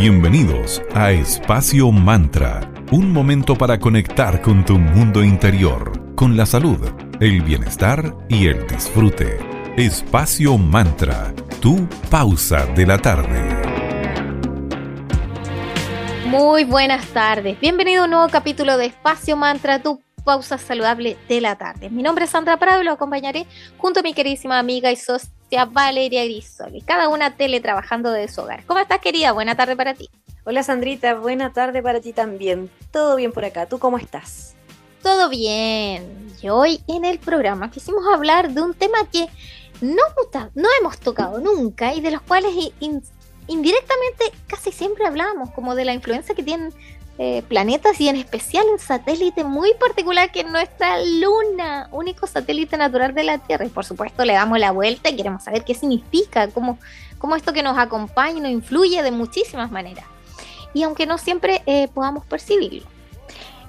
Bienvenidos 0.00 0.80
a 0.94 1.10
Espacio 1.10 1.92
Mantra, 1.92 2.72
un 2.90 3.12
momento 3.12 3.54
para 3.54 3.78
conectar 3.78 4.40
con 4.40 4.64
tu 4.64 4.78
mundo 4.78 5.22
interior, 5.22 6.14
con 6.14 6.38
la 6.38 6.46
salud, 6.46 6.78
el 7.20 7.42
bienestar 7.42 8.16
y 8.26 8.46
el 8.46 8.66
disfrute. 8.66 9.36
Espacio 9.76 10.56
Mantra, 10.56 11.34
tu 11.60 11.86
pausa 12.08 12.64
de 12.68 12.86
la 12.86 12.96
tarde. 12.96 13.42
Muy 16.28 16.64
buenas 16.64 17.04
tardes, 17.08 17.60
bienvenido 17.60 18.00
a 18.00 18.04
un 18.06 18.12
nuevo 18.12 18.28
capítulo 18.30 18.78
de 18.78 18.86
Espacio 18.86 19.36
Mantra, 19.36 19.82
tu 19.82 20.00
pausa 20.24 20.56
saludable 20.56 21.18
de 21.28 21.42
la 21.42 21.56
tarde. 21.56 21.90
Mi 21.90 22.02
nombre 22.02 22.24
es 22.24 22.30
Sandra 22.30 22.56
Prado 22.56 22.80
y 22.80 22.86
lo 22.86 22.92
acompañaré 22.92 23.46
junto 23.76 24.00
a 24.00 24.02
mi 24.02 24.14
queridísima 24.14 24.58
amiga 24.58 24.90
y 24.90 24.96
socia 24.96 25.30
Valeria 25.70 26.24
Grisoli, 26.24 26.80
cada 26.82 27.08
una 27.08 27.36
teletrabajando 27.36 28.12
de 28.12 28.28
su 28.28 28.40
hogar. 28.40 28.64
¿Cómo 28.66 28.80
estás, 28.80 29.00
querida? 29.00 29.32
Buena 29.32 29.56
tarde 29.56 29.76
para 29.76 29.94
ti. 29.94 30.08
Hola, 30.44 30.62
Sandrita. 30.62 31.14
Buena 31.14 31.52
tarde 31.52 31.82
para 31.82 32.00
ti 32.00 32.12
también. 32.12 32.70
Todo 32.92 33.16
bien 33.16 33.32
por 33.32 33.44
acá. 33.44 33.66
¿Tú 33.66 33.78
cómo 33.78 33.98
estás? 33.98 34.54
Todo 35.02 35.28
bien. 35.28 36.32
Y 36.40 36.48
hoy 36.48 36.80
en 36.86 37.04
el 37.04 37.18
programa 37.18 37.70
quisimos 37.70 38.04
hablar 38.12 38.50
de 38.52 38.62
un 38.62 38.74
tema 38.74 38.98
que 39.10 39.26
no, 39.80 40.02
no 40.54 40.68
hemos 40.80 40.98
tocado 40.98 41.40
nunca 41.40 41.94
y 41.94 42.00
de 42.00 42.12
los 42.12 42.22
cuales 42.22 42.52
indirectamente 43.48 44.24
casi 44.46 44.72
siempre 44.72 45.06
hablamos, 45.06 45.50
como 45.50 45.74
de 45.74 45.84
la 45.84 45.94
influencia 45.94 46.34
que 46.34 46.42
tienen 46.42 46.72
eh, 47.22 47.42
planetas 47.46 48.00
y 48.00 48.08
en 48.08 48.16
especial 48.16 48.64
un 48.72 48.78
satélite 48.78 49.44
muy 49.44 49.74
particular 49.74 50.32
que 50.32 50.40
es 50.40 50.50
nuestra 50.50 50.98
Luna, 51.04 51.86
único 51.92 52.26
satélite 52.26 52.78
natural 52.78 53.12
de 53.12 53.24
la 53.24 53.36
Tierra. 53.36 53.66
Y 53.66 53.68
por 53.68 53.84
supuesto 53.84 54.24
le 54.24 54.32
damos 54.32 54.58
la 54.58 54.70
vuelta 54.70 55.10
y 55.10 55.16
queremos 55.16 55.44
saber 55.44 55.62
qué 55.62 55.74
significa, 55.74 56.48
cómo, 56.48 56.78
cómo 57.18 57.36
esto 57.36 57.52
que 57.52 57.62
nos 57.62 57.76
acompaña 57.76 58.38
y 58.38 58.40
nos 58.40 58.50
influye 58.50 59.02
de 59.02 59.10
muchísimas 59.10 59.70
maneras. 59.70 60.06
Y 60.72 60.82
aunque 60.82 61.04
no 61.04 61.18
siempre 61.18 61.62
eh, 61.66 61.88
podamos 61.88 62.24
percibirlo. 62.24 62.86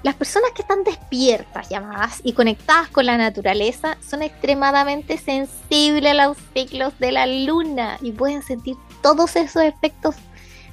Las 0.02 0.14
personas 0.14 0.52
que 0.52 0.62
están 0.62 0.82
despiertas, 0.82 1.68
llamadas 1.68 2.22
y 2.24 2.32
conectadas 2.32 2.88
con 2.88 3.04
la 3.04 3.18
naturaleza 3.18 3.98
son 4.00 4.22
extremadamente 4.22 5.18
sensibles 5.18 6.12
a 6.12 6.26
los 6.26 6.38
ciclos 6.54 6.98
de 6.98 7.12
la 7.12 7.26
luna 7.26 7.98
y 8.00 8.12
pueden 8.12 8.42
sentir 8.42 8.76
todos 9.02 9.36
esos 9.36 9.62
efectos 9.62 10.14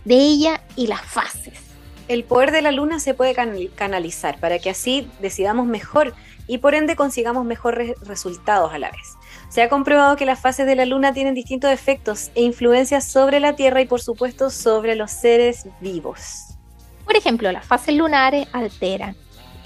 de 0.06 0.16
ella 0.16 0.62
y 0.78 0.88
las 0.88 1.02
fases 1.02 1.69
el 2.10 2.24
poder 2.24 2.52
de 2.52 2.64
la 2.64 2.72
luna 2.72 3.00
se 3.00 3.14
puede 3.14 3.36
canalizar 3.76 4.40
para 4.40 4.58
que 4.58 4.72
así 4.72 5.10
decidamos 5.22 5.68
mejor 5.68 6.16
y 6.48 6.58
por 6.58 6.74
ende 6.74 6.96
consigamos 6.96 7.46
mejores 7.46 7.94
resultados 8.02 8.74
a 8.74 8.80
la 8.80 8.90
vez. 8.90 9.16
Se 9.50 9.62
ha 9.62 9.70
comprobado 9.70 10.16
que 10.16 10.26
las 10.26 10.40
fases 10.40 10.66
de 10.66 10.76
la 10.76 10.86
luna 10.86 11.14
tienen 11.14 11.36
distintos 11.36 11.72
efectos 11.72 12.32
e 12.34 12.42
influencias 12.42 13.06
sobre 13.06 13.40
la 13.40 13.56
Tierra 13.56 13.82
y 13.82 13.86
por 13.86 14.02
supuesto 14.02 14.50
sobre 14.50 14.96
los 14.96 15.12
seres 15.12 15.68
vivos. 15.82 16.58
Por 17.06 17.16
ejemplo, 17.16 17.52
las 17.52 17.66
fases 17.66 17.96
lunares 17.96 18.48
alteran 18.54 19.16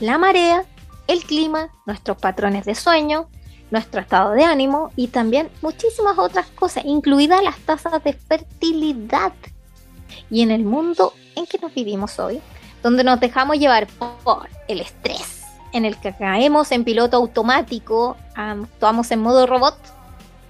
la 0.02 0.17
marea, 0.17 0.66
el 1.08 1.23
clima, 1.23 1.69
nuestros 1.86 2.17
patrones 2.17 2.66
de 2.66 2.75
sueño, 2.75 3.30
nuestro 3.71 4.02
estado 4.02 4.31
de 4.31 4.44
ánimo 4.44 4.91
y 4.97 5.08
también 5.08 5.49
muchísimas 5.61 6.17
otras 6.19 6.47
cosas, 6.47 6.83
incluidas 6.83 7.41
las 7.41 7.58
tasas 7.59 8.03
de 8.03 8.11
fertilidad 8.11 9.31
y 10.30 10.42
en 10.42 10.52
el 10.52 10.64
mundo 10.64 11.14
en 11.36 11.45
que 11.45 11.58
nos 11.58 11.73
vivimos 11.73 12.19
hoy, 12.19 12.42
donde 12.81 13.03
nos 13.03 13.19
dejamos 13.19 13.58
llevar 13.58 13.88
por 14.23 14.50
el 14.67 14.81
estrés, 14.81 15.44
en 15.72 15.86
el 15.86 15.97
que 16.00 16.14
caemos 16.14 16.72
en 16.72 16.83
piloto 16.83 17.17
automático, 17.17 18.17
actuamos 18.36 19.11
en 19.11 19.22
modo 19.22 19.47
robot 19.47 19.78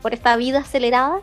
por 0.02 0.14
esta 0.14 0.36
vida 0.36 0.60
acelerada, 0.60 1.20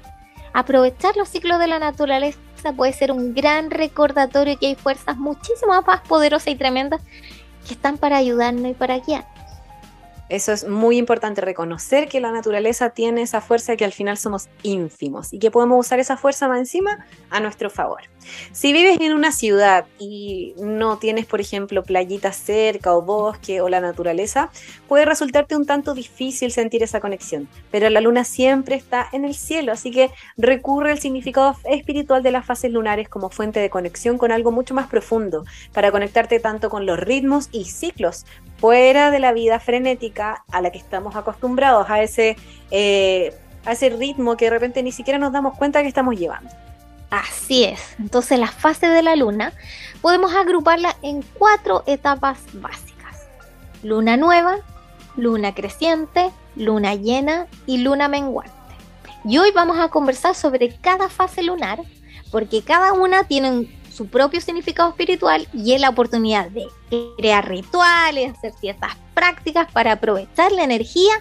aprovechar 0.52 1.16
los 1.16 1.28
ciclos 1.28 1.58
de 1.58 1.66
la 1.66 1.78
naturaleza 1.78 2.38
puede 2.76 2.92
ser 2.92 3.12
un 3.12 3.34
gran 3.34 3.70
recordatorio 3.70 4.58
que 4.58 4.68
hay 4.68 4.74
fuerzas 4.74 5.16
muchísimo 5.16 5.80
más 5.82 6.00
poderosas 6.02 6.48
y 6.48 6.56
tremendas 6.56 7.00
que 7.66 7.74
están 7.74 7.98
para 7.98 8.18
ayudarnos 8.18 8.70
y 8.70 8.74
para 8.74 8.98
guiar. 8.98 9.26
Eso 10.30 10.52
es 10.52 10.66
muy 10.66 10.96
importante, 10.96 11.40
reconocer 11.40 12.08
que 12.08 12.20
la 12.20 12.30
naturaleza 12.30 12.90
tiene 12.90 13.22
esa 13.22 13.40
fuerza 13.40 13.74
que 13.74 13.84
al 13.84 13.92
final 13.92 14.16
somos 14.16 14.48
ínfimos 14.62 15.32
y 15.32 15.40
que 15.40 15.50
podemos 15.50 15.84
usar 15.84 15.98
esa 15.98 16.16
fuerza 16.16 16.46
más 16.46 16.60
encima 16.60 17.04
a 17.30 17.40
nuestro 17.40 17.68
favor. 17.68 18.02
Si 18.52 18.72
vives 18.72 19.00
en 19.00 19.12
una 19.12 19.32
ciudad 19.32 19.86
y 19.98 20.54
no 20.56 20.98
tienes, 20.98 21.26
por 21.26 21.40
ejemplo, 21.40 21.82
playitas 21.82 22.36
cerca 22.36 22.94
o 22.94 23.02
bosque 23.02 23.60
o 23.60 23.68
la 23.68 23.80
naturaleza, 23.80 24.50
puede 24.86 25.04
resultarte 25.04 25.56
un 25.56 25.66
tanto 25.66 25.94
difícil 25.94 26.52
sentir 26.52 26.84
esa 26.84 27.00
conexión, 27.00 27.48
pero 27.72 27.90
la 27.90 28.00
luna 28.00 28.22
siempre 28.22 28.76
está 28.76 29.08
en 29.12 29.24
el 29.24 29.34
cielo, 29.34 29.72
así 29.72 29.90
que 29.90 30.10
recurre 30.36 30.92
al 30.92 31.00
significado 31.00 31.56
espiritual 31.64 32.22
de 32.22 32.30
las 32.30 32.46
fases 32.46 32.70
lunares 32.70 33.08
como 33.08 33.30
fuente 33.30 33.58
de 33.58 33.70
conexión 33.70 34.16
con 34.16 34.30
algo 34.30 34.52
mucho 34.52 34.74
más 34.74 34.86
profundo, 34.86 35.44
para 35.72 35.90
conectarte 35.90 36.38
tanto 36.38 36.70
con 36.70 36.86
los 36.86 37.00
ritmos 37.00 37.48
y 37.50 37.64
ciclos 37.64 38.26
fuera 38.60 39.10
de 39.10 39.18
la 39.18 39.32
vida 39.32 39.58
frenética 39.58 40.44
a 40.52 40.60
la 40.60 40.70
que 40.70 40.78
estamos 40.78 41.16
acostumbrados, 41.16 41.88
a 41.88 42.02
ese, 42.02 42.36
eh, 42.70 43.34
a 43.64 43.72
ese 43.72 43.88
ritmo 43.88 44.36
que 44.36 44.46
de 44.46 44.50
repente 44.50 44.82
ni 44.82 44.92
siquiera 44.92 45.18
nos 45.18 45.32
damos 45.32 45.56
cuenta 45.56 45.82
que 45.82 45.88
estamos 45.88 46.16
llevando. 46.16 46.50
Así 47.10 47.64
es. 47.64 47.80
Entonces 47.98 48.38
la 48.38 48.46
fase 48.46 48.86
de 48.86 49.02
la 49.02 49.16
luna 49.16 49.52
podemos 50.00 50.34
agruparla 50.34 50.96
en 51.02 51.22
cuatro 51.22 51.82
etapas 51.86 52.38
básicas. 52.52 53.26
Luna 53.82 54.16
nueva, 54.16 54.58
luna 55.16 55.54
creciente, 55.54 56.30
luna 56.54 56.94
llena 56.94 57.46
y 57.66 57.78
luna 57.78 58.08
menguante. 58.08 58.52
Y 59.24 59.38
hoy 59.38 59.50
vamos 59.52 59.78
a 59.78 59.88
conversar 59.88 60.34
sobre 60.34 60.74
cada 60.76 61.08
fase 61.08 61.42
lunar 61.42 61.80
porque 62.30 62.62
cada 62.62 62.92
una 62.92 63.24
tiene 63.24 63.50
un 63.50 63.79
su 64.00 64.06
propio 64.06 64.40
significado 64.40 64.88
espiritual 64.88 65.46
y 65.52 65.74
es 65.74 65.80
la 65.82 65.90
oportunidad 65.90 66.48
de 66.48 66.66
crear 67.18 67.46
rituales, 67.46 68.32
hacer 68.32 68.54
ciertas 68.58 68.96
prácticas 69.12 69.70
para 69.70 69.92
aprovechar 69.92 70.52
la 70.52 70.64
energía 70.64 71.12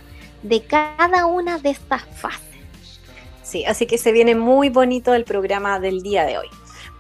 de 0.44 0.64
cada 0.64 1.26
una 1.26 1.58
de 1.58 1.72
estas 1.72 2.04
fases. 2.04 2.40
Sí, 3.44 3.66
así 3.66 3.86
que 3.86 3.98
se 3.98 4.14
viene 4.14 4.34
muy 4.34 4.70
bonito 4.70 5.14
el 5.14 5.26
programa 5.26 5.82
del 5.82 6.02
día 6.04 6.24
de 6.24 6.38
hoy. 6.38 6.48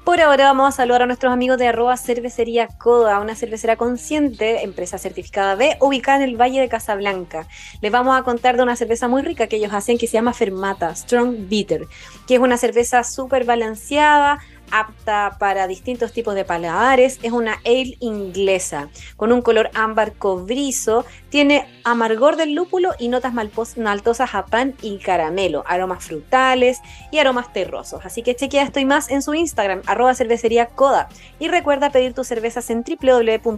Por 0.04 0.22
ahora 0.22 0.46
vamos 0.46 0.68
a 0.68 0.72
saludar 0.76 1.04
a 1.04 1.06
nuestros 1.06 1.32
amigos 1.32 1.60
de 1.60 1.68
arroba 1.68 1.96
cervecería 1.96 2.68
Coda, 2.68 3.20
una 3.20 3.36
cervecera 3.36 3.76
consciente, 3.76 4.64
empresa 4.64 4.98
certificada 4.98 5.54
B, 5.56 5.78
ubicada 5.82 6.24
en 6.24 6.30
el 6.30 6.36
Valle 6.36 6.60
de 6.60 6.68
Casablanca. 6.68 7.48
Les 7.82 7.92
vamos 7.92 8.20
a 8.20 8.24
contar 8.24 8.58
de 8.58 8.64
una 8.64 8.76
cerveza 8.76 9.08
muy 9.08 9.22
rica 9.22 9.46
que 9.46 9.58
ellos 9.58 9.72
hacen 9.72 9.98
que 10.00 10.08
se 10.08 10.14
llama 10.14 10.34
Fermata, 10.34 10.96
Strong 10.96 11.48
Bitter, 11.48 11.88
que 12.28 12.34
es 12.36 12.40
una 12.40 12.58
cerveza 12.58 13.04
súper 13.04 13.46
balanceada, 13.46 14.40
apta 14.72 15.38
para 15.40 15.68
distintos 15.68 16.12
tipos 16.12 16.35
de 16.35 16.46
paladares. 16.46 17.19
Es 17.24 17.31
una 17.31 17.59
ale 17.66 17.97
inglesa 18.00 18.90
con 19.18 19.31
un 19.31 19.41
color 19.41 19.69
ámbar 19.74 20.13
cobrizo. 20.13 21.06
Tiene 21.30 21.68
amargor 21.84 22.35
del 22.35 22.53
lúpulo 22.53 22.91
y 23.00 23.07
notas 23.07 23.34
maltosas 23.34 24.35
a 24.35 24.46
pan 24.46 24.75
y 24.81 24.97
caramelo, 25.00 25.63
aromas 25.68 26.06
frutales 26.06 26.80
y 27.12 27.19
aromas 27.19 27.53
terrosos. 27.53 28.06
Así 28.06 28.24
que 28.24 28.35
chequea 28.35 28.63
estoy 28.63 28.85
más 28.85 29.09
en 29.09 29.22
su 29.22 29.34
Instagram, 29.34 29.81
arroba 29.85 30.16
cervecería 30.16 30.68
Coda. 30.68 31.09
Y 31.40 31.47
recuerda 31.47 31.91
pedir 31.91 32.13
tus 32.13 32.28
cervezas 32.28 32.69
en 32.69 32.84
www.coda.cl. 32.84 33.50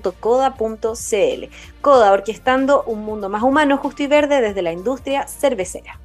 Coda, 1.81 2.11
orquestando 2.11 2.83
un 2.83 3.03
mundo 3.03 3.29
más 3.29 3.43
humano, 3.43 3.77
justo 3.77 4.03
y 4.03 4.07
verde 4.07 4.41
desde 4.41 4.61
la 4.61 4.71
industria 4.71 5.27
cervecera. 5.27 5.99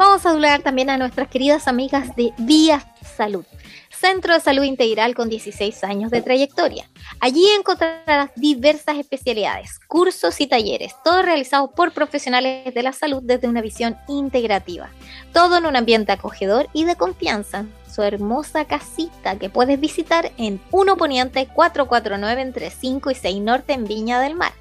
Vamos 0.00 0.24
a 0.24 0.30
hablar 0.30 0.62
también 0.62 0.88
a 0.88 0.96
nuestras 0.96 1.28
queridas 1.28 1.68
amigas 1.68 2.16
de 2.16 2.32
Vía 2.38 2.82
Salud 3.18 3.44
Centro 3.90 4.32
de 4.32 4.40
Salud 4.40 4.62
Integral 4.62 5.14
con 5.14 5.28
16 5.28 5.84
años 5.84 6.10
de 6.10 6.22
trayectoria. 6.22 6.88
Allí 7.20 7.44
encontrarás 7.50 8.30
diversas 8.34 8.96
especialidades, 8.96 9.78
cursos 9.78 10.40
y 10.40 10.46
talleres, 10.46 10.94
todos 11.04 11.22
realizados 11.22 11.68
por 11.76 11.92
profesionales 11.92 12.72
de 12.72 12.82
la 12.82 12.94
salud 12.94 13.22
desde 13.22 13.46
una 13.46 13.60
visión 13.60 13.98
integrativa. 14.08 14.88
Todo 15.34 15.58
en 15.58 15.66
un 15.66 15.76
ambiente 15.76 16.12
acogedor 16.12 16.70
y 16.72 16.84
de 16.84 16.96
confianza. 16.96 17.66
Su 17.94 18.02
hermosa 18.02 18.64
casita 18.64 19.38
que 19.38 19.50
puedes 19.50 19.78
visitar 19.78 20.32
en 20.38 20.62
1 20.70 20.96
Poniente 20.96 21.46
449 21.46 22.40
entre 22.40 22.70
5 22.70 23.10
y 23.10 23.14
6 23.14 23.40
Norte 23.42 23.74
en 23.74 23.84
Viña 23.84 24.18
del 24.18 24.34
Mar. 24.34 24.52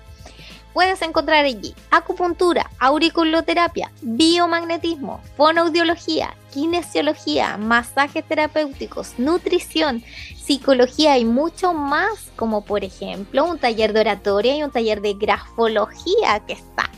Puedes 0.73 1.01
encontrar 1.01 1.45
allí 1.45 1.73
acupuntura, 1.89 2.69
auriculoterapia, 2.79 3.91
biomagnetismo, 4.01 5.21
fonoaudiología, 5.35 6.35
kinesiología, 6.53 7.57
masajes 7.57 8.27
terapéuticos, 8.27 9.13
nutrición, 9.17 10.03
psicología 10.37 11.17
y 11.17 11.25
mucho 11.25 11.73
más, 11.73 12.31
como 12.35 12.63
por 12.63 12.83
ejemplo 12.83 13.45
un 13.45 13.57
taller 13.57 13.93
de 13.93 14.01
oratoria 14.01 14.55
y 14.55 14.63
un 14.63 14.71
taller 14.71 15.01
de 15.01 15.13
grafología 15.13 16.39
que 16.45 16.53
está 16.53 16.89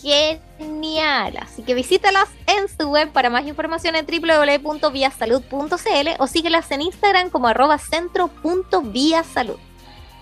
genial. 0.00 1.36
Así 1.40 1.62
que 1.62 1.74
visítalas 1.74 2.28
en 2.46 2.68
su 2.68 2.88
web 2.88 3.10
para 3.12 3.30
más 3.30 3.46
información 3.46 3.96
en 3.96 4.06
www.viasalud.cl 4.06 6.08
o 6.18 6.26
síguelas 6.26 6.70
en 6.70 6.82
Instagram 6.82 7.30
como 7.30 7.48
arroba 7.48 7.78
centro.viasalud. 7.78 9.56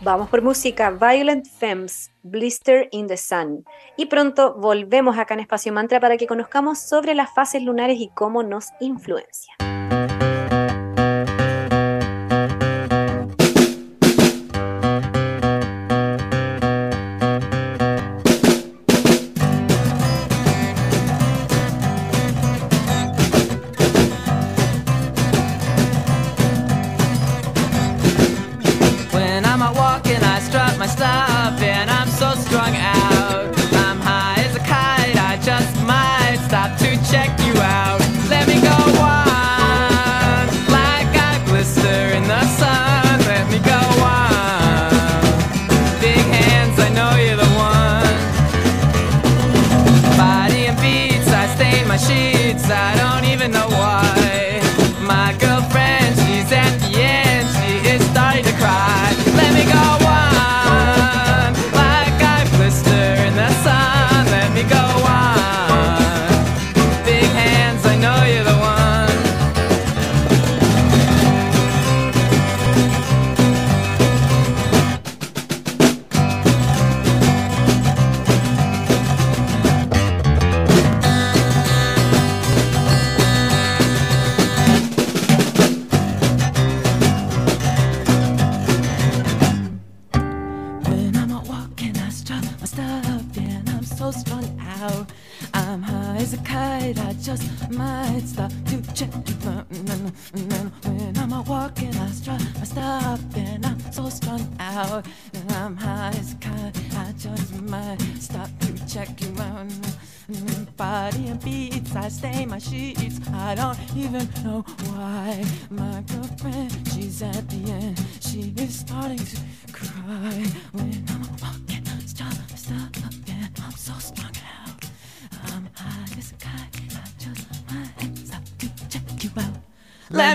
Vamos 0.03 0.31
por 0.31 0.41
música, 0.41 0.91
Violent 0.91 1.47
Femmes, 1.47 2.11
Blister 2.23 2.89
in 2.91 3.07
the 3.07 3.19
Sun. 3.19 3.67
Y 3.99 4.07
pronto 4.07 4.55
volvemos 4.55 5.19
acá 5.19 5.35
en 5.35 5.41
Espacio 5.41 5.75
Mantra 5.75 6.01
para 6.01 6.17
que 6.17 6.27
conozcamos 6.27 6.79
sobre 6.79 7.15
las 7.15 7.35
fases 7.35 7.63
lunares 7.63 7.99
y 8.01 8.09
cómo 8.09 8.43
nos 8.43 8.69
influencian. 8.81 9.59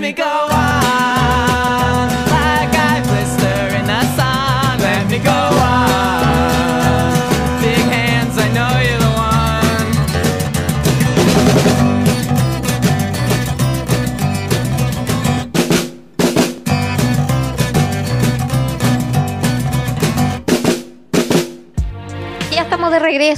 Me 0.05 0.13
go 0.13 0.23
on, 0.23 1.44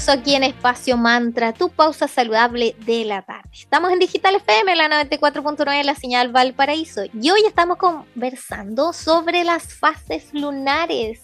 aquí 0.05 0.35
en 0.35 0.43
Espacio 0.43 0.95
Mantra, 0.95 1.53
tu 1.53 1.69
pausa 1.69 2.07
saludable 2.07 2.75
de 2.85 3.03
la 3.03 3.23
tarde. 3.23 3.49
Estamos 3.51 3.91
en 3.91 3.97
Digital 3.97 4.35
FM, 4.35 4.75
la 4.75 5.03
94.9, 5.03 5.83
la 5.83 5.95
señal 5.95 6.31
Valparaíso. 6.31 7.01
Y 7.19 7.31
hoy 7.31 7.41
estamos 7.47 7.77
conversando 7.77 8.93
sobre 8.93 9.43
las 9.43 9.73
fases 9.73 10.31
lunares. 10.33 11.21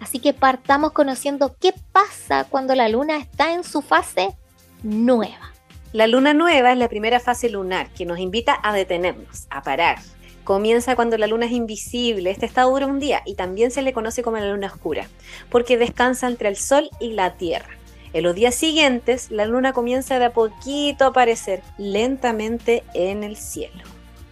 Así 0.00 0.18
que 0.18 0.34
partamos 0.34 0.92
conociendo 0.92 1.56
qué 1.60 1.72
pasa 1.92 2.44
cuando 2.50 2.74
la 2.74 2.88
luna 2.88 3.18
está 3.18 3.52
en 3.52 3.62
su 3.62 3.82
fase 3.82 4.34
nueva. 4.82 5.52
La 5.92 6.08
luna 6.08 6.34
nueva 6.34 6.72
es 6.72 6.78
la 6.78 6.88
primera 6.88 7.20
fase 7.20 7.48
lunar 7.48 7.88
que 7.90 8.04
nos 8.04 8.18
invita 8.18 8.58
a 8.62 8.74
detenernos, 8.74 9.46
a 9.48 9.62
parar. 9.62 9.98
Comienza 10.42 10.96
cuando 10.96 11.16
la 11.18 11.28
luna 11.28 11.46
es 11.46 11.52
invisible, 11.52 12.30
este 12.30 12.46
estado 12.46 12.70
dura 12.70 12.86
un 12.86 12.98
día 12.98 13.22
y 13.24 13.36
también 13.36 13.70
se 13.70 13.82
le 13.82 13.92
conoce 13.92 14.24
como 14.24 14.38
la 14.38 14.50
luna 14.50 14.66
oscura, 14.66 15.06
porque 15.50 15.78
descansa 15.78 16.26
entre 16.26 16.48
el 16.48 16.56
sol 16.56 16.90
y 16.98 17.12
la 17.12 17.36
tierra. 17.36 17.78
En 18.12 18.22
los 18.22 18.34
días 18.34 18.54
siguientes, 18.54 19.30
la 19.30 19.44
luna 19.44 19.72
comienza 19.72 20.18
de 20.18 20.26
a 20.26 20.32
poquito 20.32 21.04
a 21.04 21.08
aparecer 21.08 21.62
lentamente 21.76 22.82
en 22.94 23.22
el 23.22 23.36
cielo. 23.36 23.84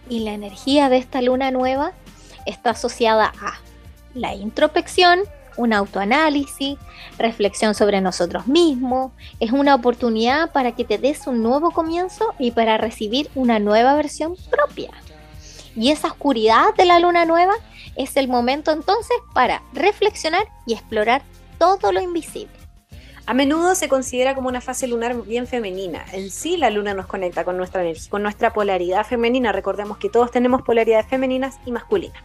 Y 0.09 0.21
la 0.21 0.33
energía 0.33 0.89
de 0.89 0.97
esta 0.97 1.21
luna 1.21 1.51
nueva 1.51 1.91
está 2.45 2.71
asociada 2.71 3.33
a 3.41 3.59
la 4.13 4.33
introspección, 4.33 5.19
un 5.57 5.73
autoanálisis, 5.73 6.77
reflexión 7.17 7.75
sobre 7.75 8.01
nosotros 8.01 8.47
mismos. 8.47 9.11
Es 9.39 9.51
una 9.51 9.75
oportunidad 9.75 10.51
para 10.51 10.73
que 10.73 10.85
te 10.85 10.97
des 10.97 11.27
un 11.27 11.43
nuevo 11.43 11.71
comienzo 11.71 12.33
y 12.39 12.51
para 12.51 12.77
recibir 12.77 13.29
una 13.35 13.59
nueva 13.59 13.95
versión 13.95 14.35
propia. 14.49 14.91
Y 15.75 15.91
esa 15.91 16.07
oscuridad 16.07 16.73
de 16.75 16.85
la 16.85 16.99
luna 16.99 17.25
nueva 17.25 17.53
es 17.95 18.17
el 18.17 18.27
momento 18.27 18.71
entonces 18.71 19.17
para 19.33 19.61
reflexionar 19.73 20.47
y 20.65 20.73
explorar 20.73 21.21
todo 21.59 21.91
lo 21.91 22.01
invisible. 22.01 22.56
A 23.29 23.33
menudo 23.33 23.75
se 23.75 23.89
considera 23.89 24.35
como 24.35 24.47
una 24.47 24.61
fase 24.61 24.87
lunar 24.87 25.13
bien 25.23 25.47
femenina. 25.47 26.05
En 26.13 26.31
sí, 26.31 26.55
la 26.55 26.69
luna 26.69 26.93
nos 26.93 27.07
conecta 27.07 27.43
con 27.43 27.57
nuestra 27.57 27.81
energía, 27.81 28.09
con 28.09 28.23
nuestra 28.23 28.53
polaridad 28.53 29.05
femenina. 29.05 29.51
Recordemos 29.51 29.97
que 29.97 30.07
todos 30.07 30.31
tenemos 30.31 30.61
polaridades 30.61 31.07
femeninas 31.07 31.59
y 31.65 31.73
masculinas. 31.73 32.23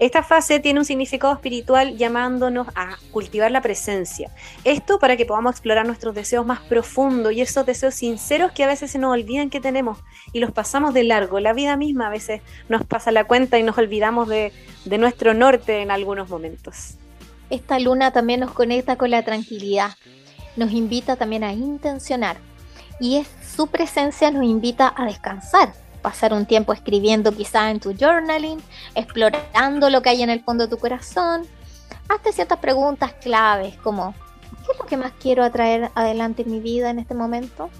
Esta 0.00 0.24
fase 0.24 0.58
tiene 0.58 0.80
un 0.80 0.84
significado 0.84 1.32
espiritual 1.32 1.96
llamándonos 1.96 2.66
a 2.74 2.96
cultivar 3.12 3.52
la 3.52 3.60
presencia. 3.60 4.32
Esto 4.64 4.98
para 4.98 5.16
que 5.16 5.26
podamos 5.26 5.52
explorar 5.52 5.86
nuestros 5.86 6.12
deseos 6.12 6.44
más 6.44 6.58
profundos 6.62 7.32
y 7.32 7.40
esos 7.40 7.64
deseos 7.64 7.94
sinceros 7.94 8.50
que 8.50 8.64
a 8.64 8.66
veces 8.66 8.90
se 8.90 8.98
nos 8.98 9.12
olvidan 9.12 9.48
que 9.48 9.60
tenemos 9.60 9.98
y 10.32 10.40
los 10.40 10.50
pasamos 10.50 10.92
de 10.92 11.04
largo. 11.04 11.38
La 11.38 11.52
vida 11.52 11.76
misma 11.76 12.08
a 12.08 12.10
veces 12.10 12.42
nos 12.68 12.84
pasa 12.84 13.12
la 13.12 13.26
cuenta 13.26 13.60
y 13.60 13.62
nos 13.62 13.78
olvidamos 13.78 14.28
de, 14.28 14.52
de 14.86 14.98
nuestro 14.98 15.34
norte 15.34 15.82
en 15.82 15.92
algunos 15.92 16.28
momentos. 16.28 16.96
Esta 17.48 17.78
luna 17.78 18.12
también 18.12 18.40
nos 18.40 18.50
conecta 18.50 18.96
con 18.96 19.10
la 19.10 19.22
tranquilidad, 19.22 19.92
nos 20.56 20.72
invita 20.72 21.16
también 21.16 21.44
a 21.44 21.52
intencionar 21.52 22.36
y 23.00 23.16
es 23.16 23.28
su 23.56 23.66
presencia 23.66 24.30
nos 24.30 24.44
invita 24.44 24.92
a 24.96 25.04
descansar, 25.04 25.72
pasar 26.02 26.32
un 26.32 26.46
tiempo 26.46 26.72
escribiendo 26.72 27.32
quizá 27.32 27.70
en 27.70 27.80
tu 27.80 27.94
journaling, 27.98 28.62
explorando 28.94 29.90
lo 29.90 30.02
que 30.02 30.10
hay 30.10 30.22
en 30.22 30.30
el 30.30 30.42
fondo 30.42 30.64
de 30.64 30.70
tu 30.70 30.78
corazón. 30.78 31.46
Hazte 32.08 32.32
ciertas 32.32 32.58
preguntas 32.58 33.12
claves 33.14 33.76
como 33.78 34.14
¿qué 34.64 34.72
es 34.72 34.78
lo 34.78 34.86
que 34.86 34.96
más 34.96 35.12
quiero 35.20 35.44
atraer 35.44 35.90
adelante 35.94 36.42
en 36.42 36.52
mi 36.52 36.60
vida 36.60 36.90
en 36.90 36.98
este 36.98 37.14
momento? 37.14 37.70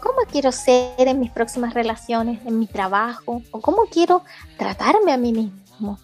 ¿Cómo 0.00 0.18
quiero 0.30 0.52
ser 0.52 1.08
en 1.08 1.20
mis 1.20 1.30
próximas 1.30 1.74
relaciones, 1.74 2.44
en 2.46 2.58
mi 2.58 2.66
trabajo? 2.66 3.42
¿O 3.50 3.60
cómo 3.60 3.82
quiero 3.90 4.22
tratarme 4.58 5.12
a 5.12 5.16
mí 5.16 5.32
mismo? 5.32 5.98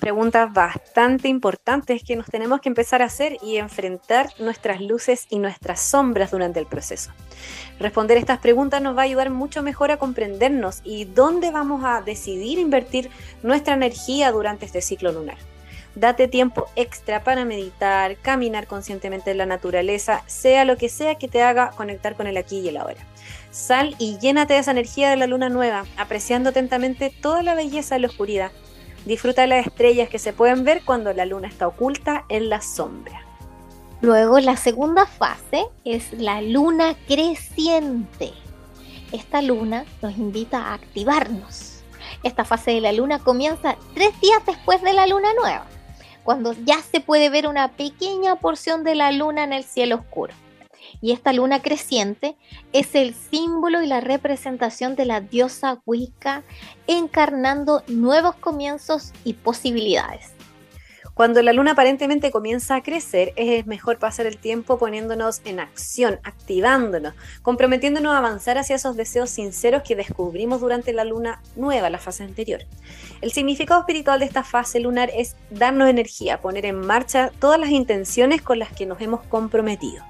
Preguntas 0.00 0.52
bastante 0.52 1.28
importantes 1.28 2.02
que 2.02 2.16
nos 2.16 2.26
tenemos 2.26 2.60
que 2.60 2.68
empezar 2.68 3.02
a 3.02 3.06
hacer 3.06 3.36
y 3.42 3.56
enfrentar 3.56 4.28
nuestras 4.38 4.80
luces 4.80 5.26
y 5.30 5.38
nuestras 5.38 5.80
sombras 5.80 6.30
durante 6.30 6.60
el 6.60 6.66
proceso. 6.66 7.10
Responder 7.78 8.18
estas 8.18 8.38
preguntas 8.38 8.80
nos 8.82 8.96
va 8.96 9.02
a 9.02 9.04
ayudar 9.04 9.30
mucho 9.30 9.62
mejor 9.62 9.90
a 9.90 9.96
comprendernos 9.96 10.80
y 10.84 11.04
dónde 11.04 11.50
vamos 11.50 11.84
a 11.84 12.02
decidir 12.02 12.58
invertir 12.58 13.10
nuestra 13.42 13.74
energía 13.74 14.32
durante 14.32 14.66
este 14.66 14.80
ciclo 14.80 15.12
lunar. 15.12 15.38
Date 15.94 16.26
tiempo 16.26 16.66
extra 16.74 17.22
para 17.22 17.44
meditar, 17.44 18.16
caminar 18.16 18.66
conscientemente 18.66 19.30
en 19.30 19.38
la 19.38 19.46
naturaleza, 19.46 20.24
sea 20.26 20.64
lo 20.64 20.76
que 20.76 20.88
sea 20.88 21.14
que 21.14 21.28
te 21.28 21.42
haga 21.42 21.70
conectar 21.70 22.16
con 22.16 22.26
el 22.26 22.36
aquí 22.36 22.58
y 22.58 22.68
el 22.68 22.78
ahora. 22.78 23.00
Sal 23.52 23.94
y 24.00 24.18
llénate 24.18 24.54
de 24.54 24.60
esa 24.60 24.72
energía 24.72 25.10
de 25.10 25.16
la 25.16 25.28
luna 25.28 25.48
nueva, 25.48 25.84
apreciando 25.96 26.50
atentamente 26.50 27.14
toda 27.22 27.44
la 27.44 27.54
belleza 27.54 27.94
de 27.94 28.00
la 28.00 28.08
oscuridad 28.08 28.50
Disfruta 29.04 29.42
de 29.42 29.48
las 29.48 29.66
estrellas 29.66 30.08
que 30.08 30.18
se 30.18 30.32
pueden 30.32 30.64
ver 30.64 30.82
cuando 30.84 31.12
la 31.12 31.26
luna 31.26 31.48
está 31.48 31.66
oculta 31.68 32.24
en 32.28 32.48
la 32.48 32.60
sombra. 32.60 33.22
Luego 34.00 34.38
la 34.40 34.56
segunda 34.56 35.06
fase 35.06 35.66
es 35.84 36.12
la 36.12 36.42
luna 36.42 36.94
creciente. 37.06 38.32
Esta 39.12 39.42
luna 39.42 39.84
nos 40.02 40.16
invita 40.16 40.58
a 40.58 40.74
activarnos. 40.74 41.82
Esta 42.22 42.44
fase 42.44 42.72
de 42.72 42.80
la 42.80 42.92
luna 42.92 43.18
comienza 43.18 43.76
tres 43.94 44.18
días 44.20 44.44
después 44.46 44.82
de 44.82 44.92
la 44.92 45.06
luna 45.06 45.28
nueva, 45.40 45.66
cuando 46.22 46.54
ya 46.64 46.80
se 46.80 47.00
puede 47.00 47.28
ver 47.30 47.46
una 47.46 47.72
pequeña 47.72 48.36
porción 48.36 48.84
de 48.84 48.94
la 48.94 49.12
luna 49.12 49.44
en 49.44 49.52
el 49.52 49.64
cielo 49.64 49.96
oscuro. 49.96 50.32
Y 51.00 51.12
esta 51.12 51.32
luna 51.32 51.62
creciente 51.62 52.36
es 52.72 52.94
el 52.94 53.14
símbolo 53.14 53.82
y 53.82 53.86
la 53.86 54.00
representación 54.00 54.96
de 54.96 55.04
la 55.04 55.20
diosa 55.20 55.82
Wicca 55.86 56.42
encarnando 56.86 57.82
nuevos 57.88 58.34
comienzos 58.36 59.12
y 59.24 59.34
posibilidades. 59.34 60.34
Cuando 61.14 61.40
la 61.42 61.52
luna 61.52 61.72
aparentemente 61.72 62.32
comienza 62.32 62.74
a 62.74 62.82
crecer, 62.82 63.32
es 63.36 63.66
mejor 63.66 64.00
pasar 64.00 64.26
el 64.26 64.36
tiempo 64.36 64.78
poniéndonos 64.78 65.42
en 65.44 65.60
acción, 65.60 66.18
activándonos, 66.24 67.14
comprometiéndonos 67.40 68.12
a 68.12 68.18
avanzar 68.18 68.58
hacia 68.58 68.74
esos 68.74 68.96
deseos 68.96 69.30
sinceros 69.30 69.84
que 69.84 69.94
descubrimos 69.94 70.60
durante 70.60 70.92
la 70.92 71.04
luna 71.04 71.40
nueva, 71.54 71.88
la 71.88 71.98
fase 71.98 72.24
anterior. 72.24 72.64
El 73.20 73.30
significado 73.30 73.78
espiritual 73.78 74.18
de 74.18 74.26
esta 74.26 74.42
fase 74.42 74.80
lunar 74.80 75.08
es 75.14 75.36
darnos 75.50 75.88
energía, 75.88 76.40
poner 76.40 76.66
en 76.66 76.80
marcha 76.80 77.30
todas 77.38 77.60
las 77.60 77.70
intenciones 77.70 78.42
con 78.42 78.58
las 78.58 78.72
que 78.72 78.86
nos 78.86 79.00
hemos 79.00 79.22
comprometido 79.22 80.02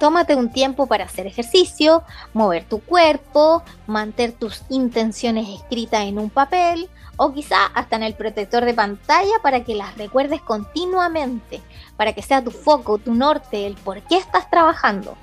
tómate 0.00 0.34
un 0.34 0.50
tiempo 0.50 0.86
para 0.86 1.04
hacer 1.04 1.26
ejercicio, 1.26 2.02
mover 2.32 2.64
tu 2.64 2.80
cuerpo, 2.80 3.62
mantener 3.86 4.32
tus 4.32 4.62
intenciones 4.70 5.46
escritas 5.48 6.06
en 6.06 6.18
un 6.18 6.30
papel 6.30 6.88
o 7.16 7.32
quizá 7.32 7.66
hasta 7.66 7.96
en 7.96 8.02
el 8.02 8.14
protector 8.14 8.64
de 8.64 8.72
pantalla 8.72 9.34
para 9.42 9.62
que 9.62 9.74
las 9.74 9.96
recuerdes 9.98 10.40
continuamente, 10.40 11.60
para 11.98 12.14
que 12.14 12.22
sea 12.22 12.42
tu 12.42 12.50
foco, 12.50 12.96
tu 12.96 13.14
norte, 13.14 13.66
el 13.66 13.74
por 13.74 14.00
qué 14.02 14.16
estás 14.16 14.50
trabajando. 14.50 15.16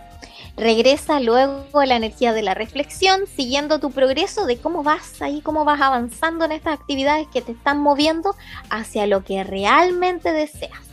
Regresa 0.56 1.20
luego 1.20 1.80
a 1.80 1.86
la 1.86 1.96
energía 1.96 2.34
de 2.34 2.44
la 2.44 2.54
reflexión, 2.54 3.22
siguiendo 3.36 3.80
tu 3.80 3.92
progreso 3.92 4.46
de 4.46 4.60
cómo 4.60 4.84
vas 4.84 5.22
ahí, 5.24 5.42
cómo 5.42 5.66
vas 5.66 5.82
avanzando 5.82 6.46
en 6.46 6.52
estas 6.52 6.80
actividades 6.80 7.28
que 7.34 7.42
te 7.42 7.54
están 7.54 7.80
moviendo 7.80 8.36
hacia 8.70 9.08
lo 9.08 9.24
que 9.24 9.44
realmente 9.44 10.34
deseas. 10.34 10.87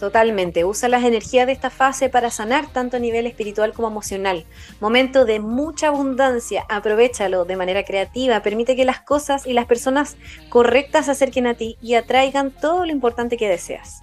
Totalmente, 0.00 0.64
usa 0.64 0.88
las 0.88 1.04
energías 1.04 1.46
de 1.46 1.52
esta 1.52 1.70
fase 1.70 2.08
para 2.08 2.30
sanar 2.30 2.66
tanto 2.72 2.96
a 2.96 3.00
nivel 3.00 3.26
espiritual 3.26 3.72
como 3.72 3.88
emocional. 3.88 4.44
Momento 4.80 5.24
de 5.24 5.38
mucha 5.38 5.88
abundancia, 5.88 6.64
aprovechalo 6.68 7.44
de 7.44 7.56
manera 7.56 7.84
creativa, 7.84 8.40
permite 8.40 8.74
que 8.74 8.84
las 8.84 9.00
cosas 9.00 9.46
y 9.46 9.52
las 9.52 9.66
personas 9.66 10.16
correctas 10.48 11.06
se 11.06 11.12
acerquen 11.12 11.46
a 11.46 11.54
ti 11.54 11.78
y 11.80 11.94
atraigan 11.94 12.50
todo 12.50 12.84
lo 12.84 12.92
importante 12.92 13.36
que 13.36 13.48
deseas. 13.48 14.02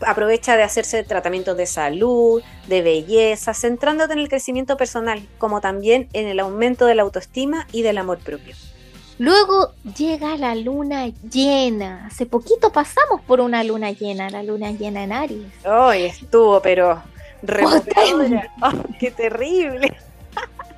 Aprovecha 0.00 0.56
de 0.56 0.62
hacerse 0.62 1.02
tratamientos 1.02 1.56
de 1.56 1.66
salud, 1.66 2.42
de 2.68 2.82
belleza, 2.82 3.54
centrándote 3.54 4.12
en 4.12 4.20
el 4.20 4.28
crecimiento 4.28 4.76
personal, 4.76 5.26
como 5.38 5.60
también 5.60 6.08
en 6.12 6.28
el 6.28 6.38
aumento 6.38 6.86
de 6.86 6.94
la 6.94 7.02
autoestima 7.02 7.66
y 7.72 7.82
del 7.82 7.98
amor 7.98 8.18
propio. 8.18 8.54
Luego 9.18 9.72
llega 9.96 10.36
la 10.36 10.54
luna 10.54 11.08
llena. 11.30 12.06
Hace 12.06 12.26
poquito 12.26 12.70
pasamos 12.70 13.20
por 13.22 13.40
una 13.40 13.64
luna 13.64 13.90
llena, 13.92 14.28
la 14.28 14.42
luna 14.42 14.72
llena 14.72 15.04
en 15.04 15.12
Aries. 15.12 15.52
Ay, 15.64 16.04
estuvo, 16.06 16.60
pero 16.60 17.02
removedora. 17.42 18.52
¡Qué 19.00 19.10
terrible! 19.10 19.96